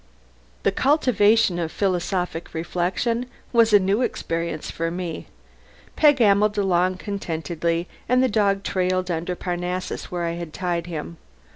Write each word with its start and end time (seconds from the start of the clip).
The 0.63 0.71
cultivation 0.71 1.59
of 1.59 1.71
philosophic 1.71 2.55
reflection 2.55 3.27
was 3.53 3.71
a 3.71 3.77
new 3.77 4.01
experience 4.01 4.71
for 4.71 4.89
me. 4.89 5.27
Peg 5.95 6.19
ambled 6.19 6.57
along 6.57 6.97
contentedly 6.97 7.87
and 8.09 8.23
the 8.23 8.27
dog 8.27 8.63
trailed 8.63 9.11
under 9.11 9.35
Parnassus 9.35 10.09
where 10.09 10.23
I 10.25 10.31
had 10.31 10.53
tied 10.53 10.87
him. 10.87 11.17